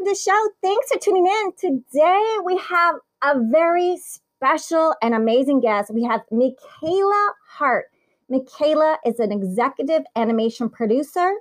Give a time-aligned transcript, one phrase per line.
[0.00, 0.50] welcome to the show.
[0.62, 1.52] Thanks for tuning in.
[1.58, 5.92] Today we have a very special and amazing guest.
[5.92, 7.86] We have Michaela Hart.
[8.28, 11.32] Michaela is an executive animation producer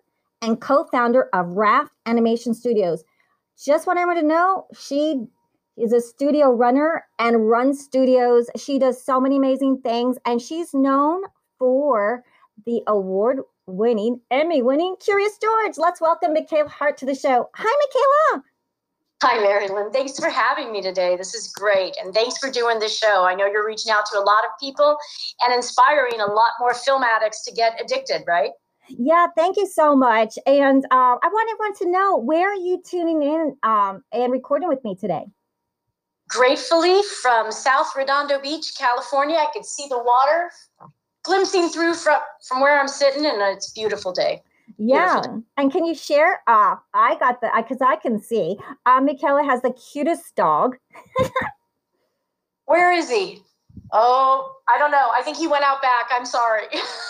[0.41, 3.04] and co-founder of Raft Animation Studios.
[3.64, 5.26] Just want everyone to know she
[5.78, 8.50] is a studio runner and runs studios.
[8.57, 11.23] She does so many amazing things, and she's known
[11.57, 12.23] for
[12.66, 15.77] the award winning, Emmy winning Curious George.
[15.77, 17.49] Let's welcome Michaela Hart to the show.
[17.54, 17.63] Hi,
[18.34, 18.44] Michaela.
[19.22, 19.91] Hi, Marilyn.
[19.91, 21.18] Thanks for having me today.
[21.18, 21.94] This is great.
[22.02, 23.26] And thanks for doing the show.
[23.26, 24.98] I know you're reaching out to a lot of people
[25.41, 28.52] and inspiring a lot more film addicts to get addicted, right?
[28.88, 30.40] Yeah, thank you so much.
[30.46, 34.70] And uh, I want everyone to know where are you tuning in um, and recording
[34.70, 35.26] with me today?
[36.30, 39.36] Gratefully from South Redondo Beach, California.
[39.36, 40.49] I could see the water
[41.24, 44.41] glimpsing through from from where I'm sitting, and it's a beautiful day.
[44.77, 45.43] Yeah, beautiful.
[45.57, 46.41] and can you share?
[46.48, 48.57] Uh, I got the because I, I, can see.
[48.85, 50.77] Uh, Michaela has the cutest dog.
[52.65, 53.41] where is he?
[53.91, 55.09] Oh, I don't know.
[55.13, 56.09] I think he went out back.
[56.12, 56.65] I'm sorry.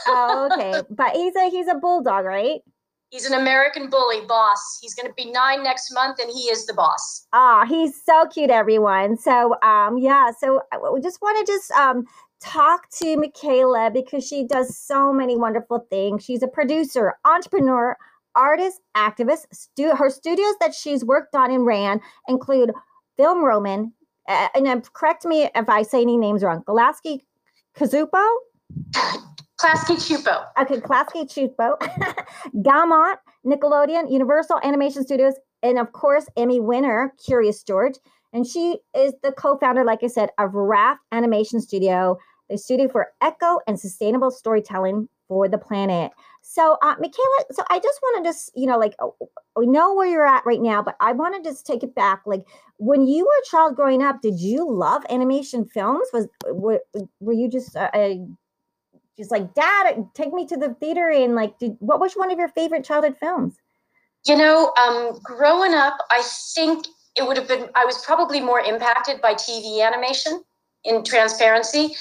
[0.08, 2.62] oh, okay, but he's a he's a bulldog, right?
[3.10, 4.78] He's an American bully boss.
[4.82, 7.26] He's going to be nine next month, and he is the boss.
[7.34, 9.18] Ah, oh, he's so cute, everyone.
[9.18, 10.30] So, um, yeah.
[10.40, 10.62] So,
[10.94, 12.06] we just want to just um
[12.42, 16.24] talk to Michaela because she does so many wonderful things.
[16.24, 17.98] She's a producer, entrepreneur,
[18.36, 19.46] artist, activist.
[19.52, 22.72] Stu- her studios that she's worked on and ran include
[23.18, 23.94] Film Roman,
[24.28, 26.64] uh, and correct me if I say any names wrong.
[26.68, 27.22] Galaski
[27.76, 28.24] Kazupo?
[29.60, 30.46] Klasky Csupo.
[30.62, 31.78] Okay, Klasky Csupo.
[32.56, 37.96] Gaumont, Nickelodeon, Universal Animation Studios, and of course, Emmy winner, Curious George.
[38.32, 42.18] And she is the co founder, like I said, of Raft Animation Studio
[42.50, 46.12] the studio for echo and sustainable storytelling for the planet.
[46.42, 49.16] So, uh, Michaela, so I just want to just, you know, like, oh,
[49.56, 52.22] we know where you're at right now, but I want to just take it back.
[52.26, 52.46] Like,
[52.78, 56.08] when you were a child growing up, did you love animation films?
[56.12, 56.82] Was were,
[57.20, 57.90] were you just uh,
[59.18, 62.40] just like, Dad, take me to the theater and like, did, what was one of
[62.40, 63.58] your favorite childhood films?
[64.26, 66.24] You know, um, growing up, I
[66.56, 67.70] think it would have been.
[67.76, 70.44] I was probably more impacted by TV animation
[70.84, 71.96] in transparency.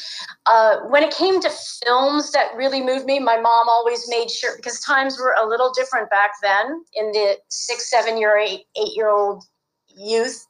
[0.46, 1.50] Uh, when it came to
[1.84, 5.72] films that really moved me, my mom always made sure because times were a little
[5.72, 9.44] different back then in the six, seven year, eight, eight year old
[9.88, 10.46] youth.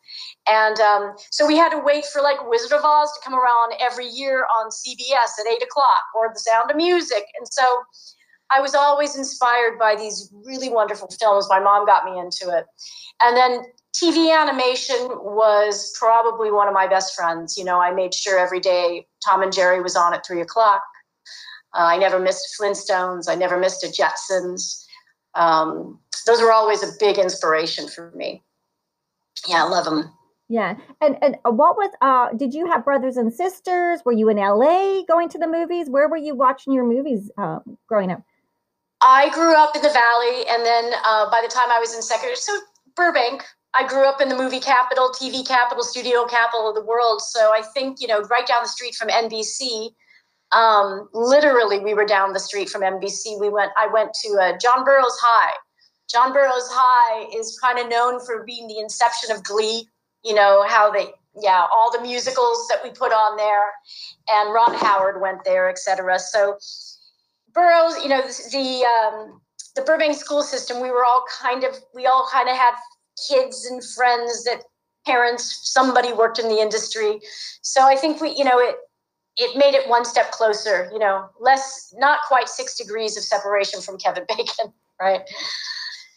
[0.46, 3.74] And um, so we had to wait for like Wizard of Oz to come around
[3.80, 7.24] every year on CBS at eight o'clock or The Sound of Music.
[7.38, 7.64] And so
[8.50, 11.46] I was always inspired by these really wonderful films.
[11.48, 12.64] My mom got me into it.
[13.20, 13.64] And then
[13.96, 17.56] TV animation was probably one of my best friends.
[17.56, 20.82] You know, I made sure every day Tom and Jerry was on at three o'clock.
[21.74, 23.28] Uh, I never missed Flintstones.
[23.28, 24.84] I never missed a Jetsons.
[25.34, 28.42] Um, those were always a big inspiration for me.
[29.46, 30.12] Yeah, I love them.
[30.48, 32.30] Yeah, and and what was uh?
[32.34, 34.00] Did you have brothers and sisters?
[34.04, 35.90] Were you in LA going to the movies?
[35.90, 38.22] Where were you watching your movies uh, growing up?
[39.02, 42.00] I grew up in the Valley, and then uh, by the time I was in
[42.00, 42.58] secondary, so
[42.96, 47.20] Burbank, I grew up in the movie capital, TV capital, studio capital of the world.
[47.20, 49.90] So I think, you know, right down the street from NBC,
[50.52, 53.38] um, literally we were down the street from NBC.
[53.38, 55.52] We went, I went to uh, John Burroughs High.
[56.10, 59.86] John Burroughs High is kind of known for being the inception of Glee,
[60.24, 61.08] you know, how they,
[61.38, 63.70] yeah, all the musicals that we put on there.
[64.30, 66.18] And Ron Howard went there, etc.
[66.18, 66.56] So
[67.52, 69.42] Burroughs, you know, the, um,
[69.76, 72.72] the Burbank school system, we were all kind of, we all kind of had
[73.28, 74.62] kids and friends that
[75.06, 77.20] parents somebody worked in the industry.
[77.62, 78.76] So i think we you know it
[79.36, 83.80] it made it one step closer you know less not quite six degrees of separation
[83.80, 85.22] from kevin bacon right?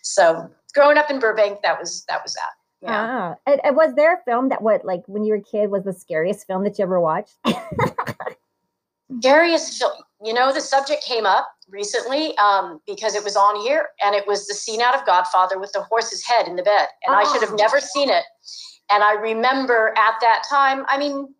[0.01, 2.51] So growing up in burbank that was that was that
[2.81, 2.89] yeah.
[2.91, 5.69] Ah, and, and was there a film that what like when you were a kid
[5.69, 7.37] was the scariest film that you ever watched?
[9.19, 9.91] Scariest film
[10.23, 14.27] you know the subject came up recently um, because it was on here and it
[14.27, 16.87] was the scene out of Godfather with the horse's head in the bed.
[17.05, 17.19] And oh.
[17.19, 18.23] I should have never seen it.
[18.89, 21.33] And I remember at that time, I mean,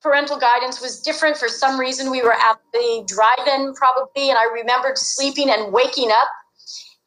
[0.00, 1.36] parental guidance was different.
[1.36, 4.30] For some reason, we were at the drive in probably.
[4.30, 6.28] And I remembered sleeping and waking up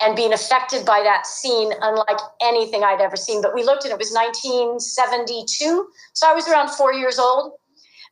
[0.01, 3.41] and being affected by that scene unlike anything I'd ever seen.
[3.41, 5.87] But we looked and it was 1972.
[6.13, 7.53] So I was around four years old.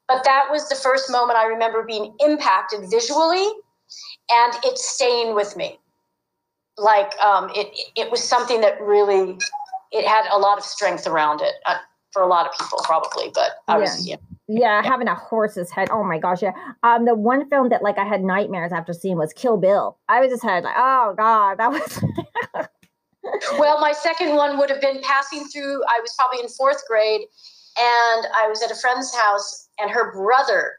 [0.08, 3.48] But that was the first moment I remember being impacted visually
[4.32, 5.80] and it's staying with me.
[6.78, 9.38] Like um, it, it was something that really,
[9.92, 11.78] it had a lot of strength around it uh,
[12.12, 13.32] for a lot of people, probably.
[13.34, 13.80] But I yeah.
[13.80, 14.16] was, yeah.
[14.50, 15.88] Yeah, having a horse's head.
[15.90, 16.52] Oh my gosh, yeah.
[16.84, 19.98] Um, the one film that like I had nightmares after seeing was Kill Bill.
[20.10, 22.04] I was just had like, oh god, that was.
[23.58, 27.22] well, my second one would have been passing through, I was probably in fourth grade,
[27.78, 30.74] and I was at a friend's house, and her brother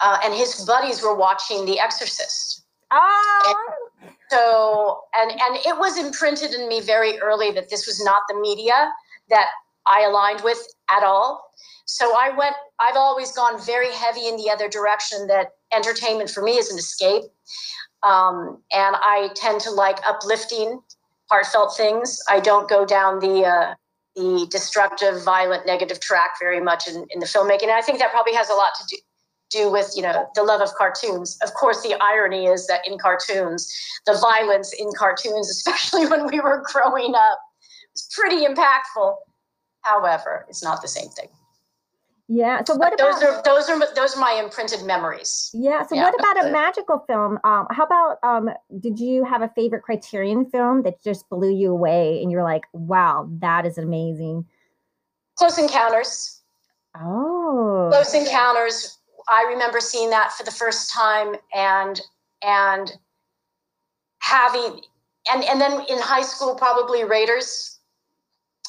[0.00, 2.64] uh, and his buddies were watching The Exorcist.
[2.90, 3.54] Oh.
[4.00, 8.22] And so, and and it was imprinted in me very early that this was not
[8.28, 8.92] the media
[9.28, 9.46] that
[9.86, 10.58] I aligned with
[10.90, 11.50] at all.
[11.86, 12.54] So I went.
[12.78, 15.26] I've always gone very heavy in the other direction.
[15.28, 17.24] That entertainment for me is an escape,
[18.02, 20.80] um, and I tend to like uplifting,
[21.30, 22.20] heartfelt things.
[22.28, 23.74] I don't go down the uh,
[24.16, 27.64] the destructive, violent, negative track very much in, in the filmmaking.
[27.64, 29.02] And I think that probably has a lot to do
[29.48, 31.38] do with you know the love of cartoons.
[31.42, 33.72] Of course the irony is that in cartoons
[34.04, 37.38] the violence in cartoons especially when we were growing up
[37.94, 39.14] was pretty impactful.
[39.82, 41.28] However it's not the same thing
[42.28, 45.50] yeah so what those about those are those are those are my imprinted memories.
[45.54, 47.38] Yeah so Yeah, what about a magical film?
[47.44, 48.50] Um how about um
[48.80, 52.64] did you have a favorite criterion film that just blew you away and you're like
[52.72, 54.44] wow that is amazing
[55.36, 56.40] close encounters.
[56.98, 57.90] Oh.
[57.92, 62.00] Close encounters i remember seeing that for the first time and
[62.42, 62.92] and
[64.20, 64.80] having
[65.32, 67.75] and and then in high school probably raiders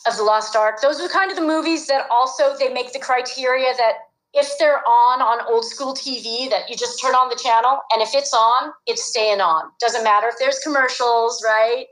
[0.07, 0.81] of the lost ark.
[0.81, 3.93] Those are kind of the movies that also they make the criteria that
[4.33, 8.01] if they're on on old school tv that you just turn on the channel and
[8.01, 9.71] if it's on it's staying on.
[9.79, 11.85] Doesn't matter if there's commercials right?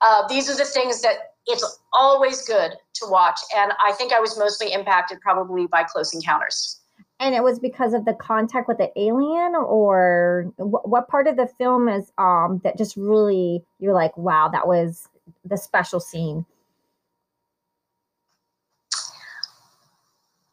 [0.00, 4.20] Uh, these are the things that it's always good to watch and i think i
[4.20, 6.76] was mostly impacted probably by close encounters.
[7.18, 11.36] And it was because of the contact with the alien or wh- what part of
[11.36, 15.08] the film is um that just really you're like wow that was
[15.44, 16.44] the special scene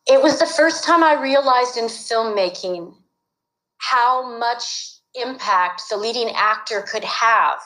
[0.08, 2.94] it was the first time I realized in filmmaking
[3.80, 7.60] how much impact the leading actor could have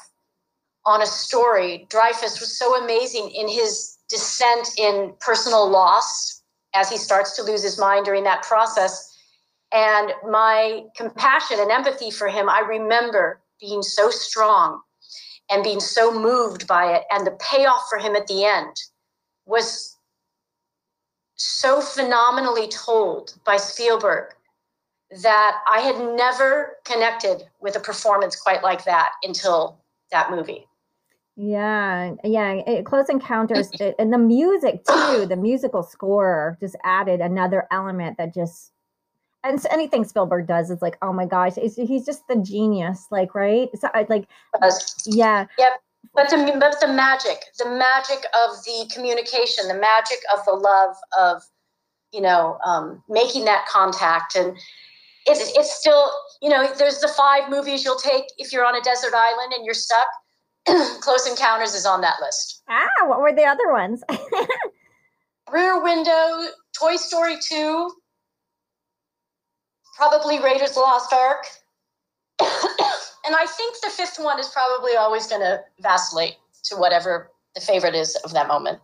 [0.85, 1.87] on a story.
[1.89, 6.41] Dreyfuss was so amazing in his descent in personal loss
[6.73, 9.07] as he starts to lose his mind during that process.
[9.71, 14.81] And my compassion and empathy for him, I remember being so strong
[15.49, 17.03] and being so moved by it.
[17.11, 18.75] And the payoff for him at the end
[19.45, 19.90] was
[21.35, 24.33] so phenomenally told by Spielberg
[25.23, 29.77] that I had never connected with a performance quite like that until
[30.11, 30.67] that movie.
[31.37, 37.21] yeah yeah it, close encounters it- and the music too the musical score just added
[37.21, 38.73] another element that just
[39.43, 43.07] and so anything spielberg does is like oh my gosh it's, he's just the genius
[43.11, 43.69] like right?
[43.79, 44.27] So, I- like
[45.05, 45.45] yeah
[46.13, 50.95] But the, but the magic, the magic of the communication, the magic of the love
[51.17, 51.41] of,
[52.11, 54.35] you know, um, making that contact.
[54.35, 54.57] And
[55.25, 56.11] it's, it's still,
[56.41, 59.63] you know, there's the five movies you'll take if you're on a desert island and
[59.65, 60.07] you're stuck.
[61.01, 62.61] Close Encounters is on that list.
[62.69, 64.03] ah what were the other ones
[65.51, 66.47] Rear Window,
[66.79, 67.91] Toy Story 2,
[69.97, 71.45] probably Raiders of the Lost Ark.
[73.25, 77.61] And I think the fifth one is probably always going to vacillate to whatever the
[77.61, 78.79] favorite is of that moment.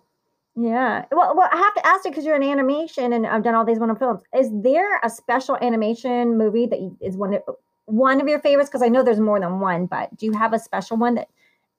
[0.56, 1.06] Yeah.
[1.12, 3.64] Well, well, I have to ask you because you're in animation and I've done all
[3.64, 4.22] these wonderful films.
[4.36, 7.44] Is there a special animation movie that is one of
[7.86, 8.70] one of your favorites?
[8.70, 11.30] Because I know there's more than one, but do you have a special one that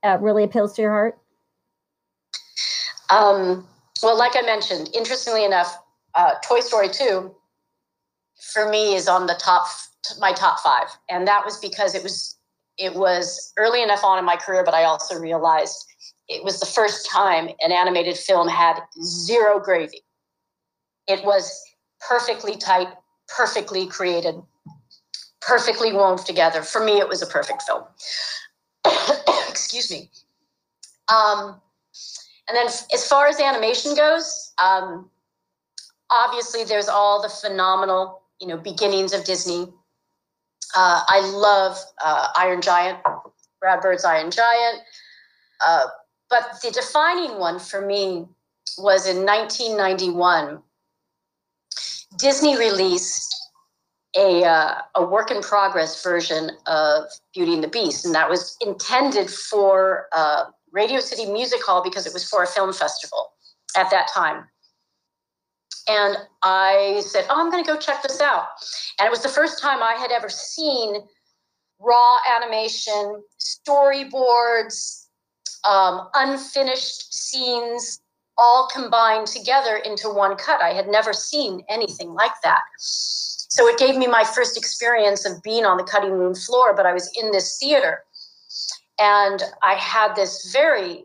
[0.04, 1.18] uh, really appeals to your heart?
[3.10, 3.66] Um,
[4.02, 5.76] well, like I mentioned, interestingly enough,
[6.14, 7.34] uh, Toy Story 2
[8.52, 9.66] for me is on the top
[10.20, 12.37] my top five, and that was because it was
[12.78, 15.84] it was early enough on in my career, but I also realized
[16.28, 20.02] it was the first time an animated film had zero gravy.
[21.08, 21.62] It was
[22.06, 22.88] perfectly tight,
[23.28, 24.36] perfectly created,
[25.40, 26.62] perfectly woven together.
[26.62, 27.84] For me, it was a perfect film.
[29.48, 30.10] Excuse me.
[31.08, 31.60] Um,
[32.48, 35.10] and then, as far as animation goes, um,
[36.10, 39.68] obviously there's all the phenomenal, you know, beginnings of Disney.
[40.76, 42.98] Uh, I love uh, Iron Giant,
[43.60, 44.80] Brad Bird's Iron Giant.
[45.66, 45.86] Uh,
[46.30, 48.26] but the defining one for me
[48.76, 50.62] was in 1991.
[52.18, 53.34] Disney released
[54.16, 58.56] a, uh, a work in progress version of Beauty and the Beast, and that was
[58.60, 63.30] intended for uh, Radio City Music Hall because it was for a film festival
[63.76, 64.44] at that time.
[65.88, 68.46] And I said, Oh, I'm going to go check this out.
[68.98, 70.96] And it was the first time I had ever seen
[71.80, 75.06] raw animation, storyboards,
[75.68, 78.00] um, unfinished scenes
[78.36, 80.62] all combined together into one cut.
[80.62, 82.60] I had never seen anything like that.
[82.78, 86.86] So it gave me my first experience of being on the cutting room floor, but
[86.86, 88.04] I was in this theater.
[89.00, 91.04] And I had this very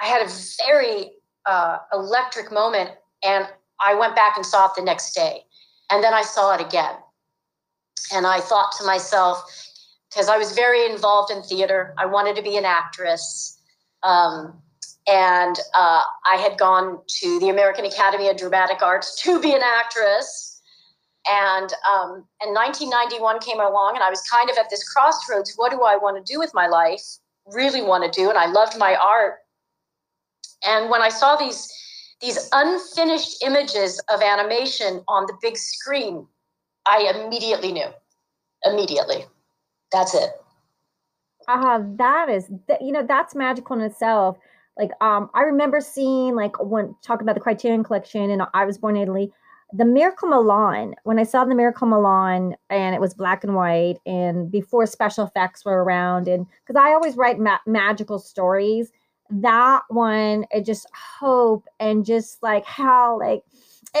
[0.00, 0.30] I had a
[0.64, 1.10] very
[1.44, 2.90] uh, electric moment,
[3.24, 3.48] and
[3.84, 5.44] I went back and saw it the next day,
[5.90, 6.94] and then I saw it again,
[8.12, 9.42] and I thought to myself,
[10.10, 13.60] because I was very involved in theater, I wanted to be an actress.
[14.02, 14.62] Um,
[15.08, 19.62] and uh, I had gone to the American Academy of Dramatic Arts to be an
[19.62, 20.60] actress.
[21.30, 25.54] And um, and 1991 came along, and I was kind of at this crossroads.
[25.56, 27.02] What do I want to do with my life?
[27.46, 29.36] Really want to do, and I loved my art.
[30.66, 31.70] And when I saw these
[32.20, 36.26] these unfinished images of animation on the big screen,
[36.86, 37.88] I immediately knew.
[38.64, 39.24] Immediately,
[39.92, 40.30] that's it.
[41.46, 44.36] Ah, uh, that is, you know, that's magical in itself
[44.78, 48.78] like um i remember seeing like when talking about the criterion collection and i was
[48.78, 49.30] born in italy
[49.72, 53.96] the miracle milan when i saw the miracle milan and it was black and white
[54.06, 58.90] and before special effects were around and because i always write ma- magical stories
[59.30, 60.86] that one it just
[61.20, 63.42] hope and just like how like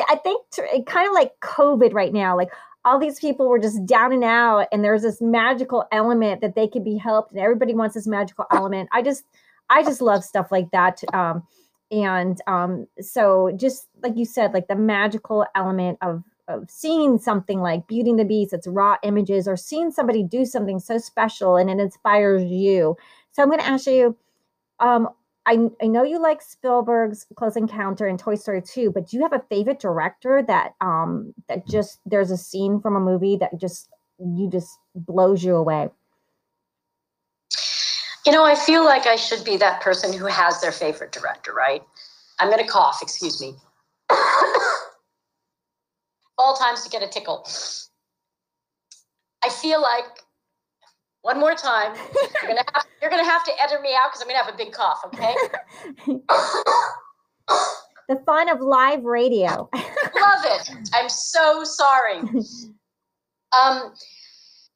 [0.08, 2.50] i think it kind of like covid right now like
[2.84, 6.66] all these people were just down and out and there's this magical element that they
[6.66, 9.24] could be helped and everybody wants this magical element i just
[9.70, 11.02] I just love stuff like that.
[11.12, 11.42] Um,
[11.90, 17.60] and um, so just like you said, like the magical element of of seeing something
[17.60, 21.56] like Beauty and the Beast, it's raw images, or seeing somebody do something so special
[21.56, 22.96] and it inspires you.
[23.32, 24.16] So I'm going to ask you,
[24.80, 25.08] um,
[25.46, 29.22] I, I know you like Spielberg's Close Encounter and Toy Story 2, but do you
[29.22, 33.58] have a favorite director that um that just there's a scene from a movie that
[33.58, 35.88] just you just blows you away?
[38.26, 41.54] You know, I feel like I should be that person who has their favorite director,
[41.54, 41.82] right?
[42.40, 43.54] I'm to cough, excuse me.
[46.36, 47.48] All times to get a tickle.
[49.42, 50.04] I feel like
[51.22, 51.94] one more time,
[52.42, 54.56] you're gonna have, you're gonna have to edit me out because I'm gonna have a
[54.56, 55.00] big cough.
[55.06, 55.34] Okay.
[58.08, 59.68] the fun of live radio.
[59.74, 60.70] Love it.
[60.94, 62.20] I'm so sorry.
[63.58, 63.92] Um,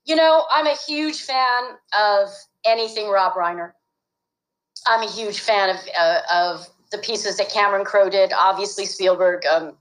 [0.04, 1.62] you know, I'm a huge fan
[1.98, 2.28] of
[2.64, 3.72] anything Rob Reiner.
[4.86, 8.32] I'm a huge fan of uh, of the pieces that Cameron Crowe did.
[8.32, 9.46] Obviously, Spielberg.
[9.46, 9.76] Um,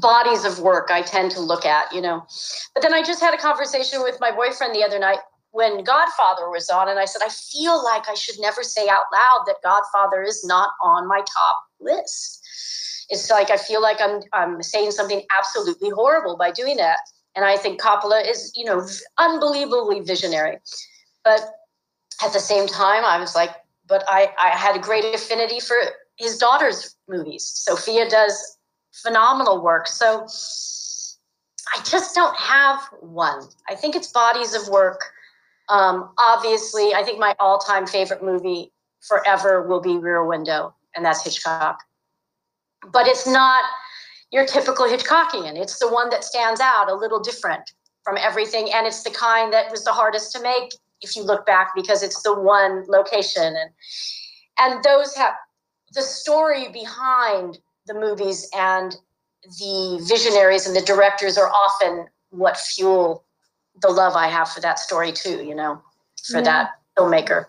[0.00, 2.26] bodies of work I tend to look at, you know.
[2.74, 5.18] But then I just had a conversation with my boyfriend the other night
[5.52, 9.04] when Godfather was on, and I said, I feel like I should never say out
[9.12, 13.06] loud that Godfather is not on my top list.
[13.08, 16.98] It's like I feel like I'm I'm saying something absolutely horrible by doing that.
[17.34, 18.86] And I think Coppola is, you know,
[19.18, 20.58] unbelievably visionary.
[21.24, 21.40] But
[22.24, 23.50] at the same time, I was like,
[23.86, 25.76] but I, I had a great affinity for
[26.16, 27.44] his daughter's movies.
[27.44, 28.58] Sofia does
[28.92, 29.86] phenomenal work.
[29.86, 30.26] So
[31.74, 33.48] I just don't have one.
[33.68, 35.00] I think it's bodies of work.
[35.68, 41.04] Um, obviously, I think my all time favorite movie forever will be Rear Window, and
[41.04, 41.80] that's Hitchcock.
[42.92, 43.62] But it's not
[44.32, 45.56] your typical Hitchcockian.
[45.56, 49.52] It's the one that stands out a little different from everything, and it's the kind
[49.52, 53.56] that was the hardest to make if you look back because it's the one location
[53.56, 53.70] and
[54.58, 55.32] and those have
[55.94, 57.58] the story behind
[57.90, 58.96] the movies and
[59.42, 63.24] the visionaries and the directors are often what fuel
[63.82, 65.82] the love I have for that story too, you know,
[66.30, 66.44] for yeah.
[66.44, 67.46] that filmmaker.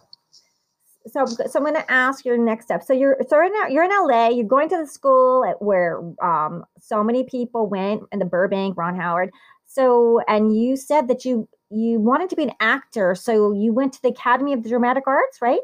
[1.08, 2.84] So, so I'm going to ask your next step.
[2.84, 4.30] So you're so right now you're in LA.
[4.30, 8.78] You're going to the school at where um, so many people went in the Burbank,
[8.78, 9.32] Ron Howard.
[9.66, 13.94] So, and you said that you you wanted to be an actor, so you went
[13.94, 15.62] to the Academy of the Dramatic Arts, right?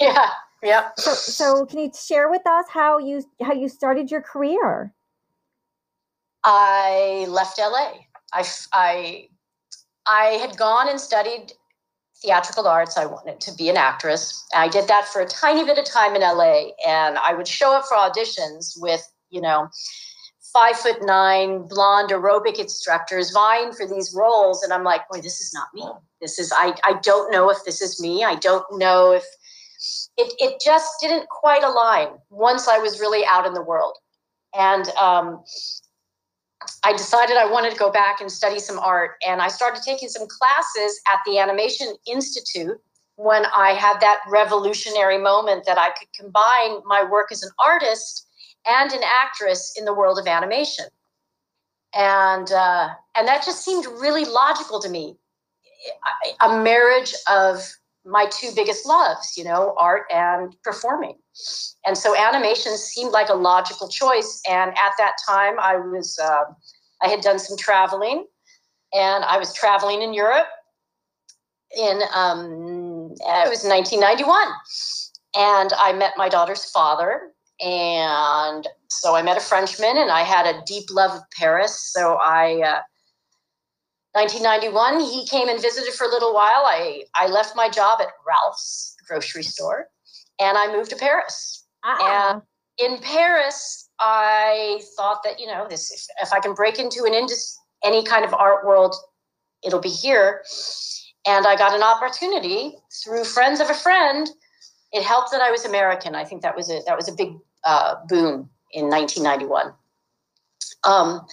[0.00, 0.28] Yeah,
[0.62, 0.90] yeah.
[0.96, 4.92] So, so can you share with us how you how you started your career?
[6.44, 7.92] I left LA.
[8.32, 9.28] I I
[10.06, 11.52] I had gone and studied
[12.20, 12.96] theatrical arts.
[12.96, 14.44] I wanted to be an actress.
[14.54, 17.72] I did that for a tiny bit of time in LA, and I would show
[17.76, 19.68] up for auditions with you know
[20.52, 25.40] five foot nine blonde aerobic instructors vying for these roles and i'm like boy this
[25.40, 25.84] is not me
[26.20, 29.24] this is i, I don't know if this is me i don't know if
[30.16, 33.96] it, it just didn't quite align once i was really out in the world
[34.56, 35.42] and um,
[36.84, 40.08] i decided i wanted to go back and study some art and i started taking
[40.08, 42.78] some classes at the animation institute
[43.16, 48.26] when i had that revolutionary moment that i could combine my work as an artist
[48.66, 50.86] and an actress in the world of animation.
[51.94, 55.16] And, uh, and that just seemed really logical to me.
[56.40, 57.68] A marriage of
[58.04, 61.16] my two biggest loves, you know, art and performing.
[61.86, 64.42] And so animation seemed like a logical choice.
[64.48, 66.44] And at that time, I was, uh,
[67.02, 68.26] I had done some traveling
[68.92, 70.48] and I was traveling in Europe
[71.76, 74.48] in, um, it was 1991
[75.34, 77.32] and I met my daughter's father.
[77.60, 81.92] And so I met a Frenchman, and I had a deep love of Paris.
[81.92, 82.80] So I, uh,
[84.12, 86.64] 1991, he came and visited for a little while.
[86.66, 89.88] I, I left my job at Ralph's grocery store,
[90.38, 91.64] and I moved to Paris.
[91.82, 92.34] Ah.
[92.34, 92.42] And
[92.78, 97.14] in Paris, I thought that you know this if, if I can break into an
[97.14, 98.94] industry, any kind of art world,
[99.64, 100.42] it'll be here.
[101.26, 104.28] And I got an opportunity through friends of a friend.
[104.92, 106.14] It helped that I was American.
[106.14, 109.72] I think that was a that was a big uh, boon in 1991.
[110.84, 111.26] Um,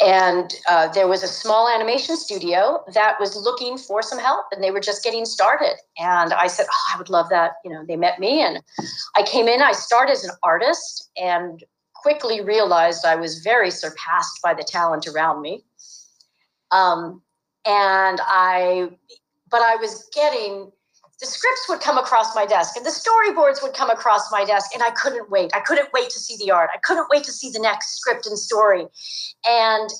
[0.00, 4.62] and uh, there was a small animation studio that was looking for some help and
[4.62, 5.76] they were just getting started.
[5.98, 7.52] And i said oh i would love that.
[7.64, 8.62] You know they met me and
[9.16, 11.64] i came in i started as an artist and
[11.94, 15.64] quickly realized i was very surpassed by the talent around me.
[16.70, 17.22] Um,
[17.64, 18.90] and i
[19.50, 20.70] but i was getting
[21.20, 24.70] the scripts would come across my desk and the storyboards would come across my desk
[24.74, 25.50] and i couldn't wait.
[25.54, 26.70] I couldn't wait to see the art.
[26.72, 28.86] I couldn't wait to see the next script and story.
[29.46, 29.90] And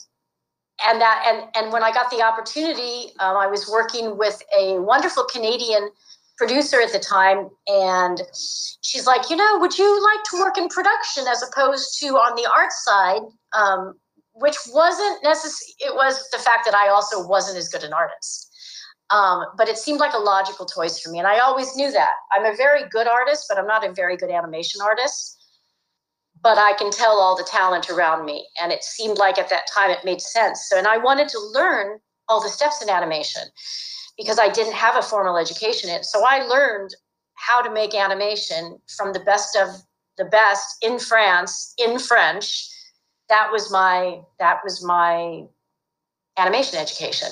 [0.86, 4.78] and that and and when i got the opportunity um, i was working with a
[4.78, 5.90] wonderful canadian
[6.36, 8.22] producer at the time and
[8.82, 12.36] she's like you know would you like to work in production as opposed to on
[12.36, 13.22] the art side?
[13.52, 13.94] Um,
[14.34, 18.47] which wasn't necessary it was the fact that i also wasn't as good an artist
[19.10, 21.18] um, but it seemed like a logical choice for me.
[21.18, 22.12] And I always knew that.
[22.32, 25.36] I'm a very good artist, but I'm not a very good animation artist.
[26.40, 28.46] But I can tell all the talent around me.
[28.60, 30.66] And it seemed like at that time it made sense.
[30.68, 31.98] So, and I wanted to learn
[32.28, 33.42] all the steps in animation
[34.16, 36.04] because I didn't have a formal education in.
[36.04, 36.94] So I learned
[37.34, 39.68] how to make animation from the best of
[40.18, 42.68] the best in France in French.
[43.30, 45.44] That was my that was my
[46.36, 47.28] animation education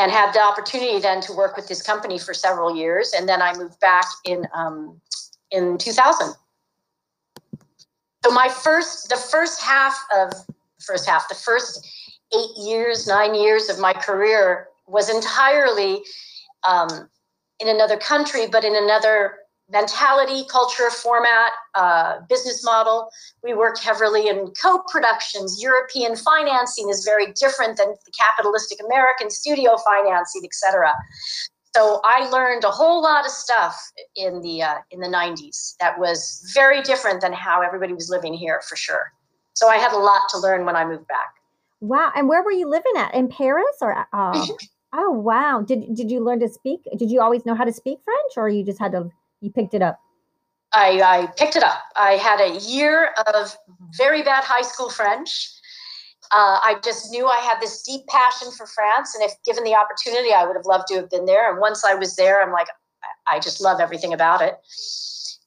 [0.00, 3.12] and had the opportunity then to work with this company for several years.
[3.14, 4.98] And then I moved back in um,
[5.50, 6.34] in 2000.
[8.24, 10.32] So my first, the first half of
[10.80, 11.86] first half, the first
[12.34, 16.00] eight years, nine years of my career was entirely
[16.66, 17.08] um,
[17.60, 19.34] in another country, but in another
[19.72, 23.10] mentality, culture, format, uh, business model.
[23.42, 25.62] We work heavily in co-productions.
[25.62, 30.92] European financing is very different than the capitalistic American studio financing, etc.
[31.74, 33.80] So I learned a whole lot of stuff
[34.16, 38.34] in the uh, in the 90s that was very different than how everybody was living
[38.34, 39.12] here for sure.
[39.54, 41.34] So I had a lot to learn when I moved back.
[41.80, 42.12] Wow!
[42.14, 43.14] And where were you living at?
[43.14, 44.06] In Paris or?
[44.12, 44.46] Uh,
[44.92, 45.62] oh wow!
[45.62, 46.80] Did did you learn to speak?
[46.96, 49.74] Did you always know how to speak French, or you just had to you picked
[49.74, 49.98] it up?
[50.72, 51.82] I, I picked it up.
[51.96, 53.56] I had a year of
[53.96, 55.50] very bad high school French.
[56.32, 59.74] Uh, I just knew I had this deep passion for France, and if given the
[59.74, 61.50] opportunity, I would have loved to have been there.
[61.50, 62.68] And once I was there, I'm like,
[63.26, 64.54] I just love everything about it.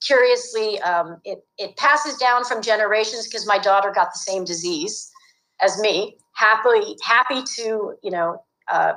[0.06, 5.10] Curiously, um, it it passes down from generations because my daughter got the same disease
[5.62, 6.18] as me.
[6.36, 8.94] Happily, happy to you know uh,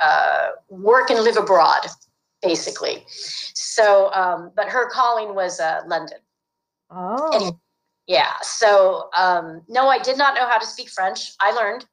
[0.00, 1.88] uh, work and live abroad
[2.42, 3.04] basically.
[3.08, 6.18] So, um, but her calling was uh, London.
[6.90, 7.30] Oh.
[7.34, 7.58] Anyway,
[8.06, 8.34] yeah.
[8.42, 11.32] So, um, no, I did not know how to speak French.
[11.40, 11.86] I learned.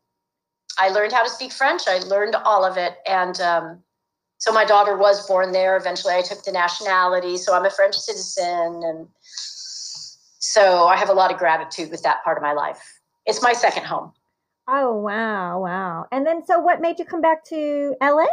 [0.77, 1.83] I learned how to speak French.
[1.87, 2.95] I learned all of it.
[3.07, 3.83] And um,
[4.37, 5.77] so my daughter was born there.
[5.77, 7.37] Eventually, I took the nationality.
[7.37, 8.81] So I'm a French citizen.
[8.83, 9.07] And
[10.39, 12.81] so I have a lot of gratitude with that part of my life.
[13.25, 14.11] It's my second home.
[14.67, 15.61] Oh, wow.
[15.61, 16.07] Wow.
[16.11, 18.25] And then, so what made you come back to LA?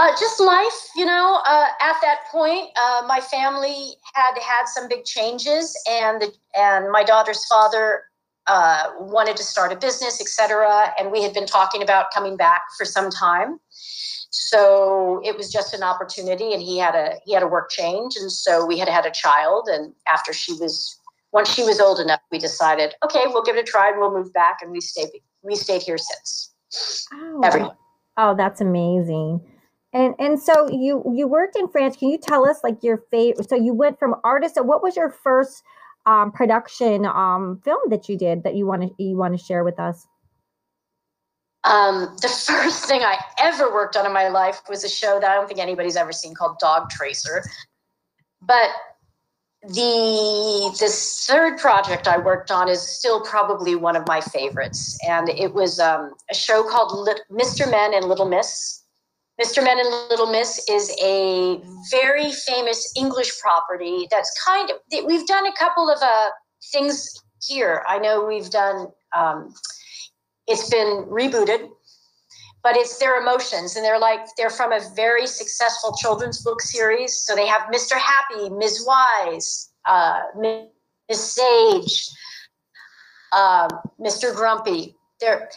[0.00, 1.42] Uh, just life, you know.
[1.44, 6.90] Uh, at that point, uh, my family had had some big changes, and the, and
[6.90, 8.04] my daughter's father
[8.46, 10.94] uh, wanted to start a business, etc.
[10.98, 13.60] And we had been talking about coming back for some time.
[14.30, 18.16] So it was just an opportunity, and he had a he had a work change,
[18.16, 19.68] and so we had had a child.
[19.70, 20.96] And after she was
[21.32, 24.14] once she was old enough, we decided, okay, we'll give it a try, and we'll
[24.14, 25.10] move back, and we stayed
[25.42, 26.54] we stayed here since.
[27.12, 27.76] Oh, Everyone.
[28.16, 29.42] oh, that's amazing.
[29.92, 31.96] And and so you you worked in France.
[31.96, 33.48] Can you tell us like your favorite?
[33.48, 34.54] So you went from artist.
[34.54, 35.62] So what was your first
[36.06, 39.64] um, production um, film that you did that you want to you want to share
[39.64, 40.06] with us?
[41.64, 45.28] Um, the first thing I ever worked on in my life was a show that
[45.28, 47.42] I don't think anybody's ever seen called Dog Tracer.
[48.40, 48.70] But
[49.62, 55.28] the this third project I worked on is still probably one of my favorites, and
[55.28, 57.68] it was um, a show called Mr.
[57.68, 58.79] Men and Little Miss
[59.40, 59.64] Mr.
[59.64, 64.76] Men and Little Miss is a very famous English property that's kind of,
[65.06, 66.28] we've done a couple of uh,
[66.72, 67.82] things here.
[67.88, 69.54] I know we've done, um,
[70.46, 71.70] it's been rebooted,
[72.62, 77.16] but it's their emotions and they're like they're from a very successful children's book series
[77.22, 80.68] so they have mr happy ms wise uh, ms
[81.08, 82.10] sage
[83.32, 85.48] um, mr grumpy they're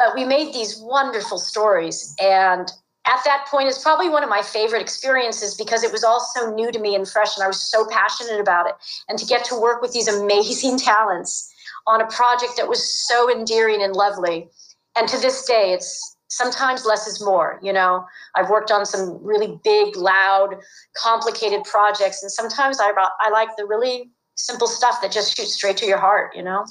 [0.00, 2.16] but we made these wonderful stories.
[2.20, 2.72] And
[3.06, 6.52] at that point it's probably one of my favorite experiences because it was all so
[6.54, 8.74] new to me and fresh and i was so passionate about it.
[9.08, 11.52] And to get to work with these amazing talents
[11.86, 14.48] on a project that was so endearing and lovely.
[14.96, 18.06] And to this day it's sometimes less is more you know?
[18.34, 20.56] I've worked on some really big loud
[20.96, 25.76] complicated projects and sometimes i, I like the really simple stuff that just shoots straight
[25.78, 26.64] to your heart you know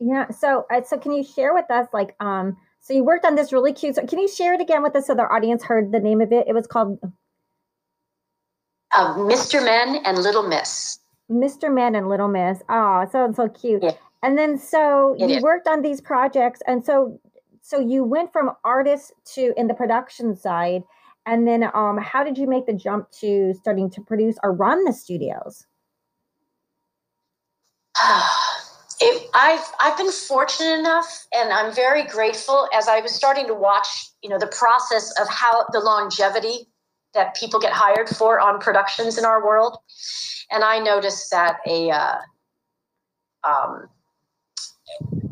[0.00, 3.34] yeah so uh, so can you share with us like um so you worked on
[3.34, 3.96] this really cute.
[3.96, 6.32] So can you share it again with us so the audience heard the name of
[6.32, 6.46] it?
[6.48, 6.98] It was called
[8.94, 9.62] uh, Mr.
[9.62, 10.98] Men and Little Miss.
[11.30, 11.72] Mr.
[11.72, 12.62] Men and Little Miss.
[12.68, 13.82] Oh, it sounds so cute.
[13.82, 13.92] Yeah.
[14.22, 15.42] And then so it you is.
[15.42, 17.20] worked on these projects, and so
[17.60, 20.82] so you went from artist to in the production side,
[21.26, 24.84] and then um, how did you make the jump to starting to produce or run
[24.84, 25.66] the studios?
[29.00, 33.54] it, I've I've been fortunate enough, and I'm very grateful as I was starting to
[33.54, 33.86] watch,
[34.22, 36.66] you know, the process of how the longevity
[37.14, 39.78] that people get hired for on productions in our world,
[40.50, 42.16] and I noticed that a uh,
[43.44, 43.88] um,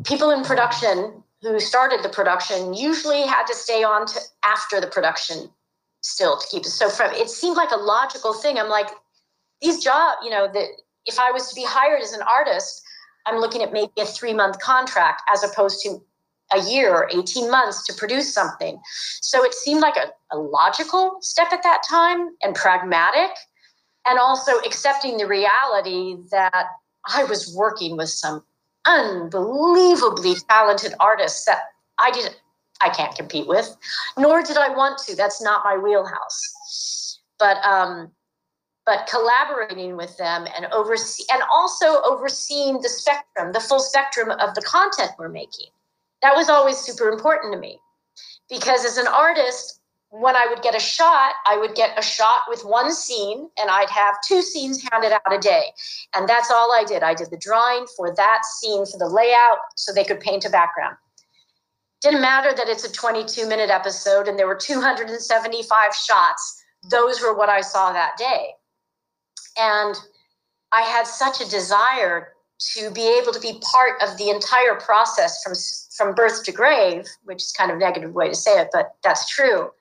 [0.05, 4.87] people in production who started the production usually had to stay on to after the
[4.87, 5.49] production
[6.01, 6.69] still to keep it.
[6.69, 8.57] So from it seemed like a logical thing.
[8.57, 8.87] I'm like
[9.61, 10.67] these job you know that
[11.05, 12.81] if i was to be hired as an artist
[13.27, 16.01] I'm looking at maybe a three month contract as opposed to
[16.53, 18.79] a year or 18 months to produce something.
[19.21, 23.31] So it seemed like a, a, logical step at that time and pragmatic,
[24.05, 26.67] and also accepting the reality that
[27.13, 28.43] I was working with some
[28.85, 31.59] unbelievably talented artists that
[31.99, 32.39] I didn't.
[32.79, 33.75] I can't compete with,
[34.17, 35.15] nor did I want to.
[35.15, 37.19] That's not my wheelhouse.
[37.39, 38.11] But um,
[38.87, 44.55] but collaborating with them and oversee and also overseeing the spectrum, the full spectrum of
[44.55, 45.67] the content we're making.
[46.21, 47.79] That was always super important to me.
[48.49, 52.43] Because as an artist, when I would get a shot, I would get a shot
[52.47, 55.65] with one scene and I'd have two scenes handed out a day.
[56.15, 57.03] And that's all I did.
[57.03, 60.49] I did the drawing for that scene, for the layout, so they could paint a
[60.49, 60.95] background.
[61.99, 66.63] Didn't matter that it's a 22 minute episode and there were 275 shots.
[66.89, 68.53] Those were what I saw that day.
[69.59, 69.95] And
[70.71, 75.43] I had such a desire to be able to be part of the entire process
[75.43, 75.53] from
[75.95, 78.95] from birth to grave, which is kind of a negative way to say it, but
[79.03, 79.71] that's true.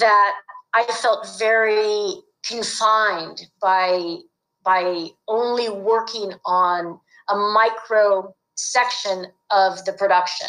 [0.00, 0.34] That
[0.74, 4.18] I felt very confined by
[4.64, 10.48] by only working on a micro section of the production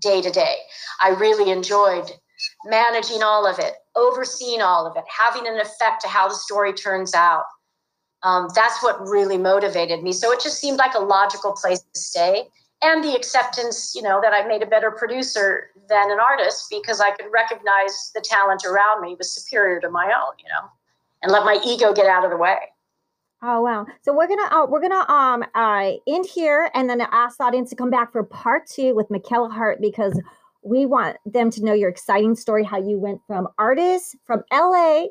[0.00, 0.56] day to day.
[1.00, 2.10] I really enjoyed
[2.66, 6.72] managing all of it, overseeing all of it, having an effect to how the story
[6.72, 7.44] turns out.
[8.22, 10.12] Um, that's what really motivated me.
[10.12, 12.44] So it just seemed like a logical place to stay.
[12.82, 17.00] And the acceptance, you know, that I made a better producer than an artist because
[17.00, 20.68] I could recognize the talent around me was superior to my own, you know,
[21.22, 22.58] and let my ego get out of the way.
[23.42, 23.86] Oh wow!
[24.02, 27.68] So we're gonna uh, we're gonna um uh end here and then ask the audience
[27.70, 30.18] to come back for part two with Michaela Hart because
[30.66, 35.04] we want them to know your exciting story how you went from artist from LA,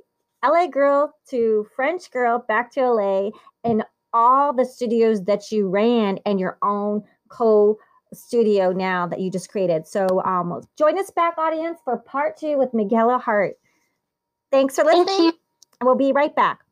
[0.43, 3.29] LA girl to French girl back to LA
[3.63, 7.77] and all the studios that you ran and your own co
[8.13, 9.87] studio now that you just created.
[9.87, 13.55] So um, join us back, audience, for part two with Miguela Hart.
[14.51, 15.05] Thanks for listening.
[15.05, 15.35] Thank
[15.83, 16.64] we'll be right back.